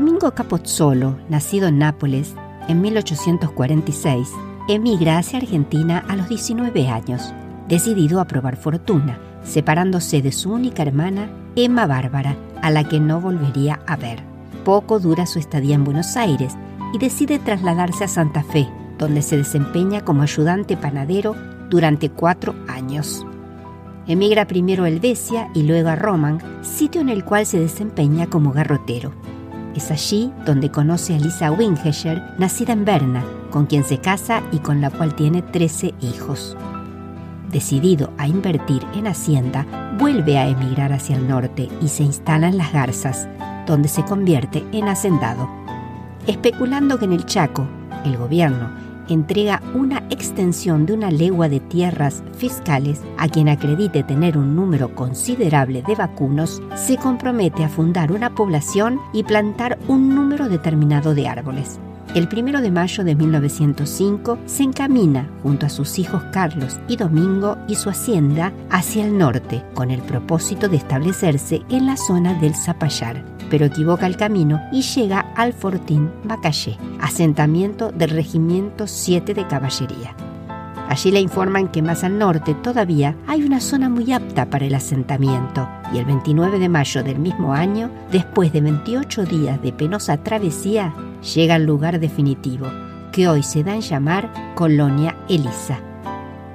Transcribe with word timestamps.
Domingo 0.00 0.30
Capozzolo, 0.30 1.18
nacido 1.28 1.68
en 1.68 1.76
Nápoles 1.76 2.34
en 2.68 2.80
1846, 2.80 4.30
emigra 4.66 5.18
hacia 5.18 5.38
Argentina 5.38 6.02
a 6.08 6.16
los 6.16 6.26
19 6.26 6.88
años, 6.88 7.34
decidido 7.68 8.18
a 8.18 8.24
probar 8.24 8.56
fortuna, 8.56 9.18
separándose 9.44 10.22
de 10.22 10.32
su 10.32 10.54
única 10.54 10.84
hermana, 10.84 11.28
Emma 11.54 11.86
Bárbara, 11.86 12.34
a 12.62 12.70
la 12.70 12.84
que 12.84 12.98
no 12.98 13.20
volvería 13.20 13.80
a 13.86 13.96
ver. 13.96 14.22
Poco 14.64 15.00
dura 15.00 15.26
su 15.26 15.38
estadía 15.38 15.74
en 15.74 15.84
Buenos 15.84 16.16
Aires 16.16 16.54
y 16.94 16.98
decide 16.98 17.38
trasladarse 17.38 18.04
a 18.04 18.08
Santa 18.08 18.42
Fe, 18.42 18.70
donde 18.96 19.20
se 19.20 19.36
desempeña 19.36 20.02
como 20.02 20.22
ayudante 20.22 20.78
panadero 20.78 21.36
durante 21.68 22.08
cuatro 22.08 22.54
años. 22.68 23.26
Emigra 24.06 24.46
primero 24.46 24.84
a 24.84 24.88
Helvecia 24.88 25.50
y 25.54 25.64
luego 25.64 25.90
a 25.90 25.96
Roman, 25.96 26.40
sitio 26.62 27.02
en 27.02 27.10
el 27.10 27.22
cual 27.22 27.44
se 27.44 27.60
desempeña 27.60 28.28
como 28.28 28.50
garrotero. 28.52 29.12
Es 29.74 29.90
allí 29.90 30.32
donde 30.44 30.70
conoce 30.70 31.14
a 31.14 31.18
Lisa 31.18 31.52
Wingescher, 31.52 32.34
nacida 32.38 32.72
en 32.72 32.84
Berna, 32.84 33.24
con 33.50 33.66
quien 33.66 33.84
se 33.84 33.98
casa 33.98 34.42
y 34.52 34.58
con 34.58 34.80
la 34.80 34.90
cual 34.90 35.14
tiene 35.14 35.42
13 35.42 35.94
hijos. 36.00 36.56
Decidido 37.50 38.12
a 38.18 38.26
invertir 38.26 38.84
en 38.94 39.06
Hacienda, 39.06 39.66
vuelve 39.98 40.38
a 40.38 40.48
emigrar 40.48 40.92
hacia 40.92 41.16
el 41.16 41.28
norte 41.28 41.68
y 41.80 41.88
se 41.88 42.02
instala 42.02 42.48
en 42.48 42.58
Las 42.58 42.72
Garzas, 42.72 43.28
donde 43.66 43.88
se 43.88 44.04
convierte 44.04 44.64
en 44.72 44.88
hacendado. 44.88 45.48
Especulando 46.26 46.98
que 46.98 47.04
en 47.04 47.12
el 47.12 47.26
Chaco, 47.26 47.66
el 48.04 48.16
gobierno 48.16 48.79
entrega 49.14 49.62
una 49.74 49.98
extensión 50.10 50.86
de 50.86 50.92
una 50.92 51.10
legua 51.10 51.48
de 51.48 51.60
tierras 51.60 52.22
fiscales 52.36 53.00
a 53.18 53.28
quien 53.28 53.48
acredite 53.48 54.02
tener 54.02 54.38
un 54.38 54.56
número 54.56 54.94
considerable 54.94 55.82
de 55.82 55.94
vacunos, 55.94 56.62
se 56.76 56.96
compromete 56.96 57.64
a 57.64 57.68
fundar 57.68 58.12
una 58.12 58.34
población 58.34 58.98
y 59.12 59.22
plantar 59.22 59.78
un 59.88 60.14
número 60.14 60.48
determinado 60.48 61.14
de 61.14 61.28
árboles. 61.28 61.78
El 62.14 62.26
primero 62.26 62.60
de 62.60 62.72
mayo 62.72 63.04
de 63.04 63.14
1905 63.14 64.38
se 64.46 64.64
encamina 64.64 65.30
junto 65.44 65.66
a 65.66 65.68
sus 65.68 65.98
hijos 65.98 66.22
Carlos 66.32 66.80
y 66.88 66.96
Domingo 66.96 67.56
y 67.68 67.76
su 67.76 67.88
hacienda 67.88 68.52
hacia 68.68 69.06
el 69.06 69.16
norte 69.16 69.62
con 69.74 69.92
el 69.92 70.00
propósito 70.00 70.68
de 70.68 70.78
establecerse 70.78 71.62
en 71.68 71.86
la 71.86 71.96
zona 71.96 72.34
del 72.40 72.56
Zapallar 72.56 73.39
pero 73.50 73.66
equivoca 73.66 74.06
el 74.06 74.16
camino 74.16 74.62
y 74.72 74.82
llega 74.82 75.20
al 75.36 75.52
Fortín 75.52 76.10
Macayé, 76.24 76.78
asentamiento 77.00 77.90
del 77.90 78.10
Regimiento 78.10 78.86
7 78.86 79.34
de 79.34 79.46
Caballería. 79.46 80.14
Allí 80.88 81.12
le 81.12 81.20
informan 81.20 81.68
que 81.68 81.82
más 81.82 82.02
al 82.02 82.18
norte 82.18 82.54
todavía 82.54 83.14
hay 83.28 83.44
una 83.44 83.60
zona 83.60 83.88
muy 83.88 84.12
apta 84.12 84.50
para 84.50 84.64
el 84.64 84.74
asentamiento 84.74 85.68
y 85.92 85.98
el 85.98 86.04
29 86.04 86.58
de 86.58 86.68
mayo 86.68 87.04
del 87.04 87.18
mismo 87.18 87.54
año, 87.54 87.90
después 88.10 88.52
de 88.52 88.60
28 88.60 89.24
días 89.24 89.62
de 89.62 89.72
penosa 89.72 90.16
travesía, 90.16 90.92
llega 91.34 91.54
al 91.54 91.64
lugar 91.64 92.00
definitivo, 92.00 92.66
que 93.12 93.28
hoy 93.28 93.42
se 93.42 93.62
da 93.62 93.74
en 93.74 93.82
llamar 93.82 94.32
Colonia 94.56 95.16
Elisa. 95.28 95.78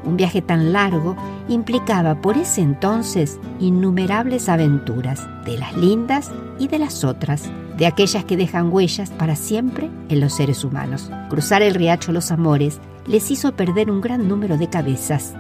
Un 0.04 0.18
viaje 0.18 0.42
tan 0.42 0.74
largo 0.74 1.16
implicaba 1.48 2.22
por 2.22 2.38
ese 2.38 2.62
entonces 2.62 3.40
innumerables 3.60 4.50
aventuras, 4.50 5.22
de 5.46 5.58
las 5.58 5.76
lindas 5.78 6.32
y 6.60 6.68
de 6.68 6.80
las 6.80 7.04
otras, 7.04 7.44
de 7.78 7.86
aquellas 7.86 8.26
que 8.26 8.38
dejan 8.38 8.72
huellas 8.72 9.12
para 9.12 9.36
siempre 9.36 9.90
en 10.10 10.20
los 10.20 10.34
seres 10.34 10.64
humanos. 10.64 11.12
Cruzar 11.30 11.62
el 11.62 11.76
riacho 11.76 12.12
Los 12.12 12.32
Amores 12.32 12.80
les 13.08 13.30
hizo 13.32 13.56
perder 13.56 13.92
un 13.92 14.02
gran 14.02 14.28
número 14.28 14.58
de 14.58 14.70
cabezas. 14.70 15.34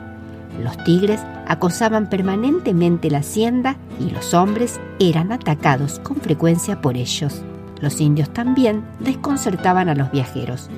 Los 0.62 0.78
tigres 0.84 1.22
acosaban 1.48 2.10
permanentemente 2.10 3.10
la 3.10 3.20
hacienda 3.20 3.78
y 4.00 4.12
los 4.12 4.34
hombres 4.34 4.80
eran 5.00 5.32
atacados 5.32 6.00
con 6.00 6.18
frecuencia 6.18 6.82
por 6.82 6.96
ellos. 6.96 7.44
Los 7.82 8.00
indios 8.00 8.32
también 8.32 8.86
desconcertaban 9.00 9.90
a 9.90 9.96
los 9.96 10.12
viajeros. 10.12 10.70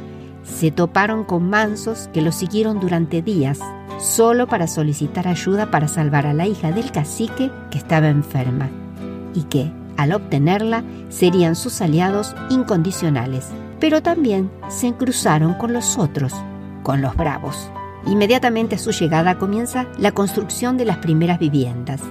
Se 0.43 0.71
toparon 0.71 1.25
con 1.25 1.49
mansos 1.49 2.09
que 2.13 2.21
los 2.21 2.35
siguieron 2.35 2.79
durante 2.79 3.21
días 3.21 3.59
solo 3.99 4.47
para 4.47 4.67
solicitar 4.67 5.27
ayuda 5.27 5.71
para 5.71 5.87
salvar 5.87 6.27
a 6.27 6.33
la 6.33 6.47
hija 6.47 6.71
del 6.71 6.91
cacique 6.91 7.51
que 7.71 7.77
estaba 7.77 8.09
enferma 8.09 8.69
y 9.33 9.43
que, 9.43 9.71
al 9.97 10.13
obtenerla, 10.13 10.83
serían 11.09 11.55
sus 11.55 11.81
aliados 11.81 12.35
incondicionales. 12.49 13.47
Pero 13.79 14.01
también 14.01 14.49
se 14.69 14.93
cruzaron 14.93 15.53
con 15.53 15.73
los 15.73 15.97
otros, 15.97 16.33
con 16.83 17.01
los 17.01 17.15
bravos. 17.15 17.69
Inmediatamente 18.05 18.75
a 18.75 18.79
su 18.79 18.91
llegada 18.91 19.37
comienza 19.37 19.85
la 19.97 20.11
construcción 20.11 20.77
de 20.77 20.85
las 20.85 20.97
primeras 20.97 21.39
viviendas 21.39 22.01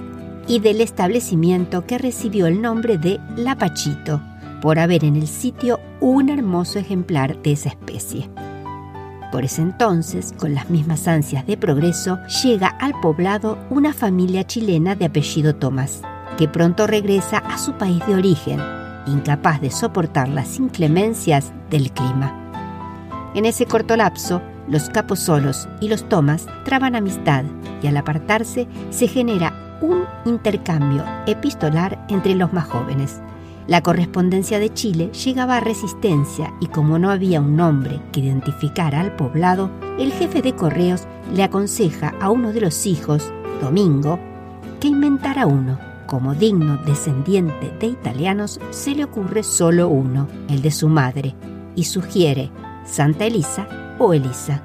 y 0.47 0.59
del 0.59 0.79
establecimiento 0.81 1.85
que 1.85 1.97
recibió 1.97 2.47
el 2.47 2.61
nombre 2.61 2.97
de 2.97 3.19
Lapachito, 3.35 4.21
por 4.61 4.79
haber 4.79 5.03
en 5.03 5.15
el 5.15 5.27
sitio 5.27 5.79
un 5.99 6.29
hermoso 6.29 6.79
ejemplar 6.79 7.41
de 7.41 7.51
esa 7.51 7.69
especie. 7.69 8.29
Por 9.31 9.43
ese 9.43 9.61
entonces, 9.61 10.33
con 10.37 10.55
las 10.55 10.69
mismas 10.69 11.07
ansias 11.07 11.45
de 11.45 11.57
progreso, 11.57 12.17
llega 12.43 12.67
al 12.67 12.93
poblado 13.01 13.57
una 13.69 13.93
familia 13.93 14.45
chilena 14.45 14.95
de 14.95 15.05
apellido 15.05 15.55
Tomás, 15.55 16.01
que 16.37 16.47
pronto 16.47 16.87
regresa 16.87 17.39
a 17.39 17.57
su 17.57 17.73
país 17.73 18.05
de 18.07 18.15
origen, 18.15 18.61
incapaz 19.05 19.59
de 19.59 19.69
soportar 19.69 20.29
las 20.29 20.59
inclemencias 20.59 21.51
del 21.69 21.91
clima. 21.91 22.33
En 23.35 23.45
ese 23.45 23.65
corto 23.65 23.97
lapso, 23.97 24.41
los 24.69 24.89
Caposolos 24.89 25.67
y 25.81 25.89
los 25.89 26.07
Tomás 26.07 26.47
traban 26.63 26.95
amistad 26.95 27.43
y 27.81 27.87
al 27.87 27.97
apartarse 27.97 28.67
se 28.89 29.07
genera 29.07 29.53
un 29.81 30.05
intercambio 30.25 31.03
epistolar 31.27 32.03
entre 32.09 32.35
los 32.35 32.51
más 32.53 32.65
jóvenes. 32.65 33.21
La 33.67 33.83
correspondencia 33.83 34.59
de 34.59 34.73
Chile 34.73 35.11
llegaba 35.11 35.57
a 35.57 35.59
Resistencia 35.59 36.53
y 36.61 36.67
como 36.67 36.99
no 36.99 37.11
había 37.11 37.41
un 37.41 37.57
nombre 37.57 37.99
que 38.13 38.21
identificara 38.21 39.01
al 39.01 39.15
poblado, 39.17 39.69
el 39.99 40.13
jefe 40.13 40.41
de 40.41 40.55
correos 40.55 41.05
le 41.33 41.43
aconseja 41.43 42.13
a 42.21 42.29
uno 42.29 42.53
de 42.53 42.61
los 42.61 42.85
hijos, 42.85 43.29
Domingo, 43.61 44.19
que 44.79 44.87
inventara 44.87 45.45
uno. 45.45 45.79
Como 46.05 46.33
digno 46.33 46.77
descendiente 46.85 47.69
de 47.81 47.87
italianos, 47.87 48.61
se 48.69 48.95
le 48.95 49.03
ocurre 49.03 49.43
solo 49.43 49.89
uno, 49.89 50.29
el 50.47 50.61
de 50.61 50.71
su 50.71 50.87
madre, 50.87 51.35
y 51.75 51.83
sugiere 51.83 52.49
Santa 52.85 53.25
Elisa 53.25 53.67
o 53.99 54.13
Elisa. 54.13 54.63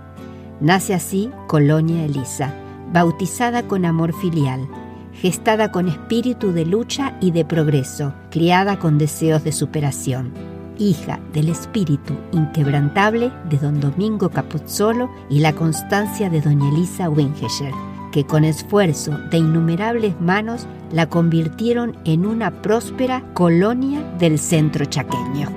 Nace 0.60 0.94
así 0.94 1.28
Colonia 1.48 2.04
Elisa, 2.04 2.54
bautizada 2.92 3.64
con 3.64 3.84
amor 3.84 4.14
filial 4.14 4.68
gestada 5.14 5.70
con 5.70 5.88
espíritu 5.88 6.52
de 6.52 6.64
lucha 6.64 7.16
y 7.20 7.30
de 7.30 7.44
progreso, 7.44 8.14
criada 8.30 8.78
con 8.78 8.98
deseos 8.98 9.44
de 9.44 9.52
superación, 9.52 10.32
hija 10.78 11.20
del 11.32 11.48
espíritu 11.48 12.14
inquebrantable 12.32 13.30
de 13.48 13.58
don 13.58 13.80
Domingo 13.80 14.30
Capuzzolo 14.30 15.10
y 15.28 15.40
la 15.40 15.52
constancia 15.52 16.30
de 16.30 16.40
doña 16.40 16.68
Elisa 16.70 17.08
Wingescher, 17.10 17.72
que 18.10 18.24
con 18.24 18.44
esfuerzo 18.44 19.18
de 19.30 19.38
innumerables 19.38 20.20
manos 20.20 20.66
la 20.92 21.08
convirtieron 21.08 21.96
en 22.04 22.26
una 22.26 22.62
próspera 22.62 23.22
colonia 23.34 24.02
del 24.18 24.38
centro 24.38 24.84
chaqueño. 24.84 25.48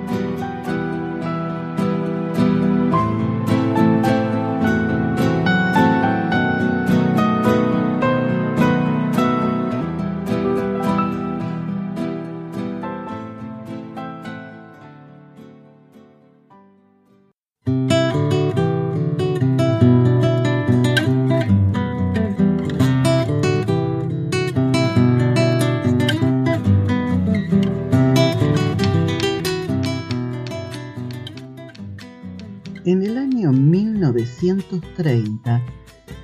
1930, 34.96 35.62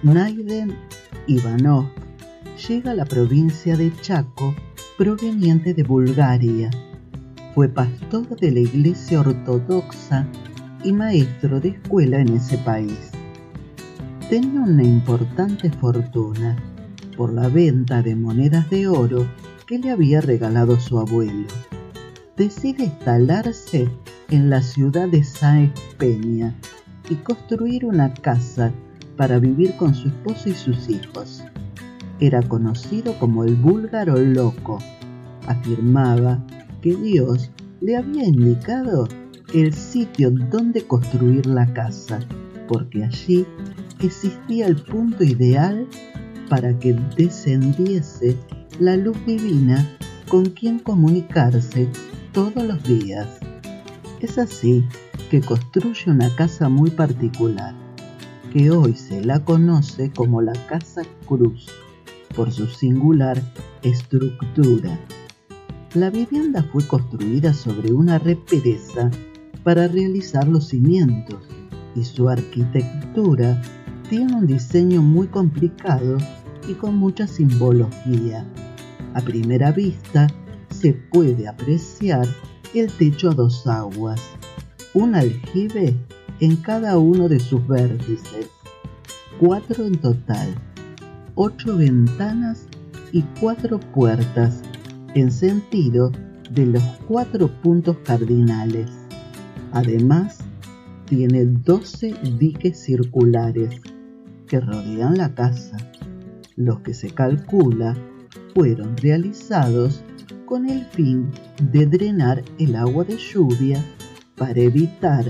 Naiden 0.03 0.75
Ivanov 1.27 1.91
llega 2.69 2.93
a 2.93 2.95
la 2.95 3.05
provincia 3.05 3.77
de 3.77 3.93
Chaco 4.01 4.55
proveniente 4.97 5.75
de 5.75 5.83
Bulgaria. 5.83 6.71
Fue 7.55 7.69
pastor 7.69 8.35
de 8.41 8.51
la 8.51 8.61
iglesia 8.61 9.21
ortodoxa 9.21 10.27
y 10.85 10.93
maestro 10.93 11.61
de 11.61 11.71
escuela 11.71 12.21
en 12.21 12.31
ese 12.31 12.57
país. 12.59 13.11
Tenía 14.31 14.61
una 14.61 14.85
importante 14.85 15.71
fortuna 15.71 16.57
por 17.17 17.33
la 17.33 17.49
venta 17.49 18.01
de 18.01 18.17
monedas 18.17 18.71
de 18.71 18.89
oro 18.89 19.27
que 19.67 19.79
le 19.79 19.91
había 19.91 20.23
regalado 20.23 20.81
su 20.81 20.99
abuelo. 20.99 21.47
Decide 22.39 22.85
instalarse 22.85 23.89
en 24.31 24.49
la 24.49 24.63
ciudad 24.63 25.09
de 25.09 25.23
Sáenz 25.23 25.79
Peña 25.99 26.57
y 27.09 27.17
construir 27.17 27.85
una 27.85 28.13
casa 28.13 28.73
para 29.17 29.39
vivir 29.39 29.77
con 29.77 29.95
su 29.95 30.09
esposo 30.09 30.49
y 30.49 30.55
sus 30.55 30.89
hijos. 30.89 31.43
Era 32.21 32.43
conocido 32.43 33.19
como 33.19 33.45
el 33.45 33.57
búlgaro 33.57 34.17
loco. 34.17 34.79
Afirmaba 35.47 36.45
que 36.81 36.95
Dios 36.95 37.51
le 37.81 37.97
había 37.97 38.25
indicado 38.25 39.09
el 39.55 39.75
sitio 39.75 40.31
donde 40.31 40.87
construir 40.87 41.47
la 41.47 41.67
casa, 41.73 42.21
porque 42.69 43.05
allí 43.05 43.45
existía 44.01 44.67
el 44.67 44.77
punto 44.77 45.25
ideal 45.25 45.87
para 46.49 46.79
que 46.79 46.95
descendiese 47.17 48.37
la 48.79 48.97
luz 48.97 49.17
divina 49.27 49.87
con 50.29 50.47
quien 50.47 50.79
comunicarse 50.79 51.89
todos 52.33 52.65
los 52.65 52.83
días. 52.85 53.29
Es 54.23 54.39
así 54.39 54.85
que 55.33 55.41
construye 55.41 56.09
una 56.09 56.33
casa 56.37 56.69
muy 56.69 56.91
particular, 56.91 57.75
que 58.53 58.71
hoy 58.71 58.95
se 58.95 59.21
la 59.21 59.45
conoce 59.45 60.13
como 60.13 60.41
la 60.41 60.53
Casa 60.69 61.03
Cruz, 61.27 61.67
por 62.37 62.53
su 62.53 62.69
singular 62.69 63.43
estructura. 63.83 64.97
La 65.95 66.09
vivienda 66.09 66.63
fue 66.63 66.87
construida 66.87 67.53
sobre 67.53 67.93
una 67.93 68.21
represa 68.21 69.11
para 69.65 69.89
realizar 69.89 70.47
los 70.47 70.69
cimientos 70.69 71.43
y 71.97 72.05
su 72.05 72.29
arquitectura 72.29 73.61
tiene 74.09 74.37
un 74.37 74.47
diseño 74.47 75.03
muy 75.03 75.27
complicado 75.27 76.17
y 76.69 76.75
con 76.75 76.95
mucha 76.95 77.27
simbología. 77.27 78.47
A 79.15 79.21
primera 79.21 79.73
vista 79.73 80.29
se 80.71 80.93
puede 80.93 81.49
apreciar 81.49 82.29
el 82.81 82.91
techo 82.93 83.31
a 83.31 83.35
dos 83.35 83.67
aguas, 83.67 84.21
un 84.95 85.15
aljibe 85.15 85.95
en 86.41 86.57
cada 86.57 86.99
uno 86.99 87.29
de 87.29 87.39
sus 87.39 87.67
vértices, 87.67 88.49
cuatro 89.39 89.85
en 89.85 89.97
total, 89.97 90.55
ocho 91.35 91.77
ventanas 91.77 92.67
y 93.13 93.23
cuatro 93.41 93.79
puertas 93.79 94.63
en 95.15 95.31
sentido 95.31 96.11
de 96.51 96.67
los 96.67 96.83
cuatro 97.07 97.49
puntos 97.63 97.97
cardinales. 98.05 98.91
Además, 99.73 100.39
tiene 101.07 101.45
12 101.45 102.15
diques 102.39 102.79
circulares 102.79 103.81
que 104.47 104.61
rodean 104.61 105.17
la 105.19 105.35
casa, 105.35 105.77
los 106.57 106.81
que 106.81 106.95
se 106.95 107.11
calcula 107.11 107.97
fueron 108.55 108.97
realizados 108.97 110.03
con 110.53 110.69
el 110.69 110.85
fin 110.85 111.31
de 111.73 111.87
drenar 111.87 112.45
el 112.59 112.77
agua 112.77 113.05
de 113.05 113.17
lluvia 113.17 113.83
para 114.37 114.61
evitar 114.61 115.25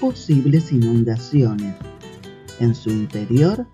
posibles 0.00 0.70
inundaciones. 0.70 1.74
En 2.60 2.76
su 2.76 2.90
interior, 2.90 3.66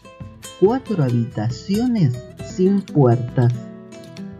cuatro 0.59 1.05
habitaciones 1.05 2.15
sin 2.47 2.81
puertas. 2.81 3.53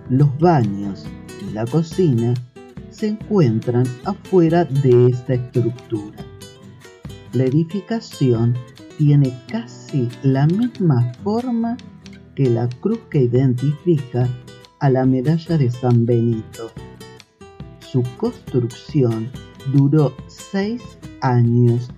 Los 0.09 0.39
baños 0.39 1.05
y 1.47 1.53
la 1.53 1.67
cocina 1.67 2.33
se 2.89 3.09
encuentran 3.09 3.85
afuera 4.07 4.65
de 4.65 5.09
esta 5.09 5.35
estructura. 5.35 6.25
La 7.35 7.45
edificación 7.45 8.55
tiene 8.97 9.39
casi 9.49 10.09
la 10.23 10.47
misma 10.47 11.13
forma 11.23 11.77
que 12.35 12.49
la 12.49 12.71
cruz 12.81 13.01
que 13.11 13.25
identifica 13.25 14.31
a 14.85 14.91
la 14.91 15.07
medalla 15.07 15.57
de 15.57 15.71
San 15.71 16.05
Benito. 16.05 16.71
Su 17.79 18.03
construcción 18.19 19.31
duró 19.73 20.15
seis 20.27 20.83
años 21.23 21.89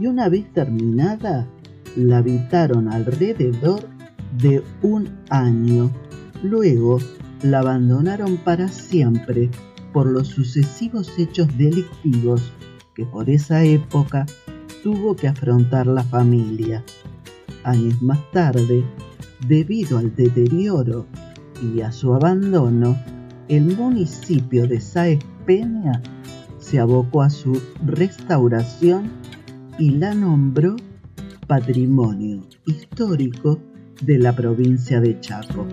y 0.00 0.08
una 0.08 0.28
vez 0.28 0.52
terminada 0.52 1.46
la 1.94 2.18
habitaron 2.18 2.88
alrededor 2.88 3.88
de 4.38 4.60
un 4.82 5.08
año. 5.30 5.88
Luego 6.42 6.98
la 7.42 7.60
abandonaron 7.60 8.36
para 8.38 8.66
siempre 8.66 9.48
por 9.92 10.06
los 10.06 10.26
sucesivos 10.26 11.16
hechos 11.20 11.46
delictivos 11.56 12.52
que 12.96 13.06
por 13.06 13.30
esa 13.30 13.62
época 13.62 14.26
tuvo 14.82 15.14
que 15.14 15.28
afrontar 15.28 15.86
la 15.86 16.02
familia. 16.02 16.82
Años 17.62 18.02
más 18.02 18.18
tarde, 18.32 18.82
debido 19.46 19.98
al 19.98 20.12
deterioro 20.16 21.06
y 21.62 21.80
a 21.80 21.92
su 21.92 22.12
abandono, 22.12 22.98
el 23.48 23.76
municipio 23.76 24.66
de 24.66 24.80
Sáez 24.80 25.20
Peña 25.46 26.02
se 26.58 26.80
abocó 26.80 27.22
a 27.22 27.30
su 27.30 27.60
restauración 27.84 29.10
y 29.78 29.90
la 29.90 30.14
nombró 30.14 30.76
Patrimonio 31.46 32.42
Histórico 32.66 33.58
de 34.02 34.18
la 34.18 34.34
provincia 34.34 35.00
de 35.00 35.18
Chaco. 35.20 35.66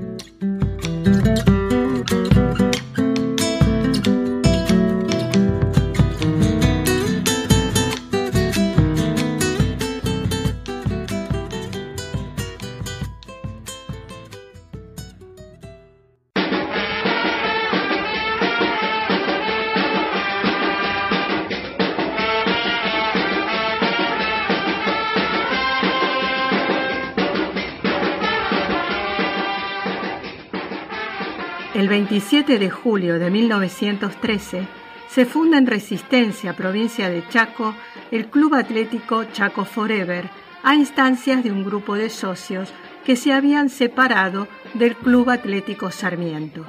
El 31.79 31.87
27 31.87 32.59
de 32.59 32.69
julio 32.69 33.19
de 33.19 33.31
1913 33.31 34.67
se 35.07 35.25
funda 35.25 35.57
en 35.57 35.65
Resistencia, 35.65 36.53
provincia 36.53 37.09
de 37.09 37.25
Chaco, 37.29 37.73
el 38.11 38.25
Club 38.25 38.55
Atlético 38.55 39.23
Chaco 39.23 39.63
Forever, 39.63 40.29
a 40.61 40.75
instancias 40.75 41.41
de 41.41 41.53
un 41.53 41.63
grupo 41.63 41.95
de 41.95 42.09
socios 42.09 42.73
que 43.05 43.15
se 43.15 43.31
habían 43.31 43.69
separado 43.69 44.49
del 44.73 44.97
Club 44.97 45.29
Atlético 45.29 45.89
Sarmiento. 45.89 46.65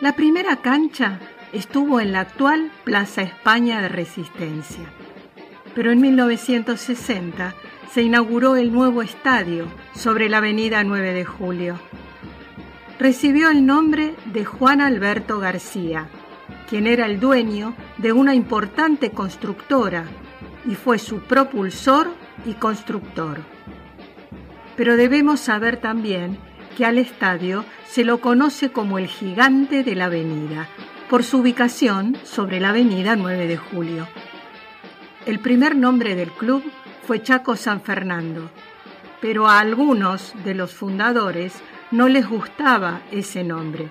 La 0.00 0.14
primera 0.14 0.54
cancha 0.58 1.18
estuvo 1.52 1.98
en 1.98 2.12
la 2.12 2.20
actual 2.20 2.70
Plaza 2.84 3.22
España 3.22 3.82
de 3.82 3.88
Resistencia, 3.88 4.84
pero 5.74 5.90
en 5.90 6.00
1960 6.00 7.56
se 7.92 8.02
inauguró 8.02 8.54
el 8.54 8.70
nuevo 8.72 9.02
estadio 9.02 9.66
sobre 9.92 10.28
la 10.28 10.36
avenida 10.36 10.84
9 10.84 11.12
de 11.14 11.24
Julio 11.24 11.80
recibió 13.00 13.48
el 13.48 13.64
nombre 13.64 14.14
de 14.26 14.44
Juan 14.44 14.82
Alberto 14.82 15.40
García, 15.40 16.10
quien 16.68 16.86
era 16.86 17.06
el 17.06 17.18
dueño 17.18 17.74
de 17.96 18.12
una 18.12 18.34
importante 18.34 19.10
constructora 19.10 20.04
y 20.66 20.74
fue 20.74 20.98
su 20.98 21.20
propulsor 21.20 22.12
y 22.44 22.52
constructor. 22.52 23.38
Pero 24.76 24.96
debemos 24.96 25.40
saber 25.40 25.78
también 25.78 26.36
que 26.76 26.84
al 26.84 26.98
estadio 26.98 27.64
se 27.86 28.04
lo 28.04 28.20
conoce 28.20 28.70
como 28.70 28.98
el 28.98 29.06
gigante 29.06 29.82
de 29.82 29.94
la 29.94 30.04
avenida, 30.04 30.68
por 31.08 31.24
su 31.24 31.38
ubicación 31.38 32.18
sobre 32.22 32.60
la 32.60 32.68
avenida 32.68 33.16
9 33.16 33.46
de 33.46 33.56
Julio. 33.56 34.08
El 35.24 35.38
primer 35.38 35.74
nombre 35.74 36.16
del 36.16 36.30
club 36.32 36.62
fue 37.06 37.22
Chaco 37.22 37.56
San 37.56 37.80
Fernando, 37.80 38.50
pero 39.22 39.48
a 39.48 39.58
algunos 39.58 40.34
de 40.44 40.54
los 40.54 40.74
fundadores 40.74 41.54
no 41.90 42.08
les 42.08 42.28
gustaba 42.28 43.00
ese 43.10 43.42
nombre. 43.42 43.88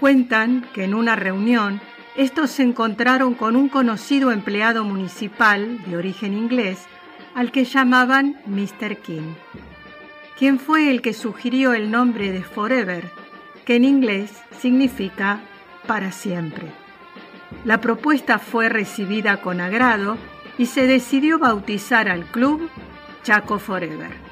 Cuentan 0.00 0.66
que 0.72 0.84
en 0.84 0.94
una 0.94 1.16
reunión 1.16 1.80
estos 2.16 2.50
se 2.50 2.62
encontraron 2.62 3.34
con 3.34 3.56
un 3.56 3.68
conocido 3.68 4.32
empleado 4.32 4.84
municipal 4.84 5.84
de 5.84 5.96
origen 5.96 6.34
inglés 6.34 6.86
al 7.34 7.52
que 7.52 7.64
llamaban 7.64 8.40
Mr. 8.46 8.96
King, 8.96 9.34
quien 10.38 10.58
fue 10.58 10.90
el 10.90 11.02
que 11.02 11.12
sugirió 11.12 11.74
el 11.74 11.90
nombre 11.90 12.32
de 12.32 12.42
Forever, 12.42 13.10
que 13.64 13.76
en 13.76 13.84
inglés 13.84 14.32
significa 14.58 15.40
para 15.86 16.10
siempre. 16.10 16.66
La 17.64 17.80
propuesta 17.80 18.38
fue 18.38 18.68
recibida 18.68 19.40
con 19.40 19.60
agrado 19.60 20.16
y 20.56 20.66
se 20.66 20.86
decidió 20.86 21.38
bautizar 21.38 22.08
al 22.08 22.24
club 22.24 22.68
Chaco 23.22 23.58
Forever 23.58 24.27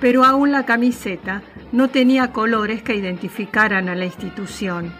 pero 0.00 0.24
aún 0.24 0.52
la 0.52 0.66
camiseta 0.66 1.42
no 1.72 1.88
tenía 1.88 2.32
colores 2.32 2.82
que 2.82 2.94
identificaran 2.94 3.88
a 3.88 3.94
la 3.94 4.04
institución. 4.04 4.92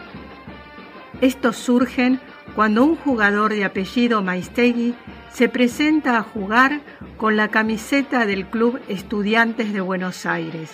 Estos 1.20 1.56
surgen 1.56 2.20
cuando 2.54 2.84
un 2.84 2.96
jugador 2.96 3.52
de 3.52 3.64
apellido 3.64 4.22
Maistegui 4.22 4.94
se 5.30 5.48
presenta 5.48 6.16
a 6.16 6.22
jugar 6.22 6.80
con 7.16 7.36
la 7.36 7.48
camiseta 7.48 8.26
del 8.26 8.46
Club 8.46 8.80
Estudiantes 8.88 9.72
de 9.72 9.80
Buenos 9.80 10.26
Aires, 10.26 10.72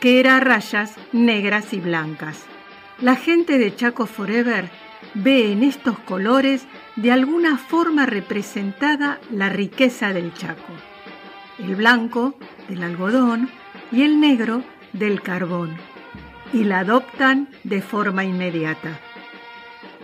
que 0.00 0.20
era 0.20 0.36
a 0.36 0.40
rayas 0.40 0.94
negras 1.12 1.72
y 1.72 1.80
blancas. 1.80 2.44
La 3.00 3.16
gente 3.16 3.58
de 3.58 3.74
Chaco 3.74 4.06
Forever 4.06 4.70
ve 5.14 5.52
en 5.52 5.62
estos 5.62 5.98
colores 6.00 6.66
de 6.96 7.12
alguna 7.12 7.58
forma 7.58 8.06
representada 8.06 9.20
la 9.30 9.48
riqueza 9.48 10.12
del 10.12 10.32
Chaco. 10.34 10.72
El 11.58 11.74
blanco 11.74 12.34
del 12.68 12.82
algodón 12.82 13.50
y 13.90 14.02
el 14.02 14.20
negro 14.20 14.62
del 14.92 15.22
carbón, 15.22 15.76
y 16.52 16.64
la 16.64 16.80
adoptan 16.80 17.48
de 17.64 17.82
forma 17.82 18.24
inmediata. 18.24 19.00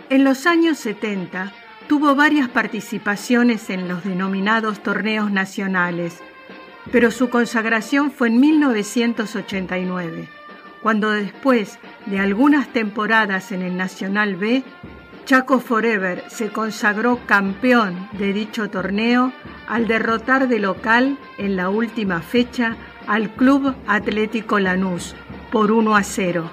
En 0.09 0.23
los 0.23 0.45
años 0.45 0.77
70 0.79 1.51
tuvo 1.87 2.15
varias 2.15 2.49
participaciones 2.49 3.69
en 3.69 3.87
los 3.87 4.03
denominados 4.03 4.83
torneos 4.83 5.31
nacionales, 5.31 6.19
pero 6.91 7.09
su 7.11 7.29
consagración 7.29 8.11
fue 8.11 8.27
en 8.27 8.39
1989, 8.39 10.29
cuando 10.83 11.09
después 11.11 11.79
de 12.05 12.19
algunas 12.19 12.67
temporadas 12.71 13.51
en 13.51 13.61
el 13.61 13.77
Nacional 13.77 14.35
B, 14.35 14.63
Chaco 15.25 15.59
Forever 15.59 16.23
se 16.27 16.49
consagró 16.49 17.19
campeón 17.25 18.07
de 18.13 18.33
dicho 18.33 18.69
torneo 18.69 19.33
al 19.67 19.87
derrotar 19.87 20.47
de 20.47 20.59
local 20.59 21.17
en 21.37 21.55
la 21.55 21.69
última 21.69 22.21
fecha 22.21 22.75
al 23.07 23.31
Club 23.31 23.75
Atlético 23.87 24.59
Lanús 24.59 25.15
por 25.51 25.71
1 25.71 25.95
a 25.95 26.03
0 26.03 26.51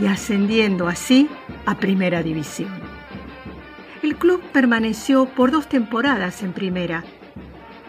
y 0.00 0.06
ascendiendo 0.06 0.88
así 0.88 1.28
a 1.64 1.78
Primera 1.78 2.22
División. 2.22 2.70
El 4.02 4.16
club 4.16 4.42
permaneció 4.52 5.26
por 5.26 5.50
dos 5.50 5.68
temporadas 5.68 6.42
en 6.42 6.52
Primera, 6.52 7.04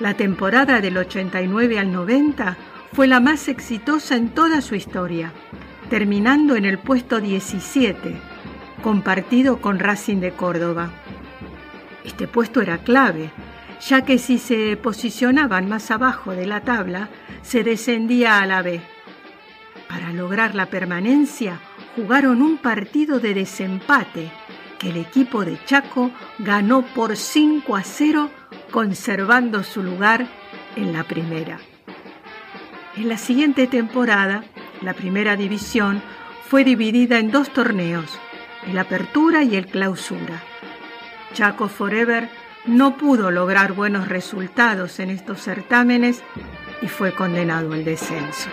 La 0.00 0.14
temporada 0.14 0.80
del 0.80 0.96
89 0.96 1.78
al 1.78 1.92
90 1.92 2.56
fue 2.92 3.06
la 3.06 3.20
más 3.20 3.48
exitosa 3.48 4.16
en 4.16 4.30
toda 4.30 4.60
su 4.60 4.74
historia, 4.74 5.32
terminando 5.90 6.56
en 6.56 6.64
el 6.64 6.78
puesto 6.78 7.20
17, 7.20 8.16
compartido 8.82 9.60
con 9.60 9.78
Racing 9.78 10.18
de 10.18 10.32
Córdoba. 10.32 10.90
Este 12.04 12.26
puesto 12.28 12.62
era 12.62 12.78
clave, 12.78 13.30
ya 13.86 14.02
que 14.02 14.18
si 14.18 14.38
se 14.38 14.76
posicionaban 14.76 15.68
más 15.68 15.90
abajo 15.90 16.32
de 16.32 16.46
la 16.46 16.62
tabla, 16.62 17.08
se 17.42 17.64
descendía 17.64 18.40
a 18.40 18.46
la 18.46 18.62
B. 18.62 18.80
Para 19.88 20.12
lograr 20.12 20.54
la 20.54 20.66
permanencia, 20.66 21.60
jugaron 21.94 22.42
un 22.42 22.58
partido 22.58 23.20
de 23.20 23.34
desempate 23.34 24.30
que 24.78 24.90
el 24.90 24.96
equipo 24.96 25.44
de 25.44 25.58
Chaco 25.64 26.10
ganó 26.38 26.82
por 26.82 27.16
5 27.16 27.76
a 27.76 27.82
0 27.82 28.30
conservando 28.70 29.62
su 29.62 29.82
lugar 29.82 30.26
en 30.76 30.92
la 30.92 31.04
primera. 31.04 31.58
En 32.96 33.10
la 33.10 33.18
siguiente 33.18 33.66
temporada, 33.66 34.44
la 34.80 34.94
primera 34.94 35.36
división 35.36 36.02
fue 36.48 36.64
dividida 36.64 37.18
en 37.18 37.30
dos 37.30 37.50
torneos, 37.50 38.18
el 38.66 38.78
Apertura 38.78 39.42
y 39.42 39.54
el 39.56 39.66
Clausura. 39.66 40.42
Chaco 41.34 41.68
Forever 41.68 42.30
no 42.64 42.96
pudo 42.96 43.30
lograr 43.30 43.74
buenos 43.74 44.08
resultados 44.08 44.98
en 44.98 45.10
estos 45.10 45.42
certámenes 45.42 46.22
y 46.80 46.88
fue 46.88 47.12
condenado 47.12 47.74
al 47.74 47.84
descenso. 47.84 48.48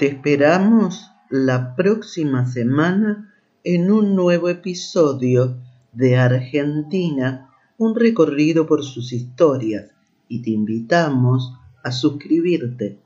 Te 0.00 0.06
esperamos 0.06 1.10
la 1.28 1.76
próxima 1.76 2.46
semana 2.46 3.34
en 3.64 3.90
un 3.90 4.16
nuevo 4.16 4.48
episodio 4.48 5.58
de 5.92 6.16
Argentina, 6.16 7.50
un 7.76 7.94
recorrido 7.94 8.66
por 8.66 8.82
sus 8.82 9.12
historias 9.12 9.90
y 10.26 10.40
te 10.40 10.52
invitamos 10.52 11.52
a 11.84 11.92
suscribirte 11.92 12.98